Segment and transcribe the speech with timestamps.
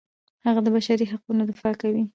[0.45, 2.03] هغه د بشري حقونو دفاع کوي.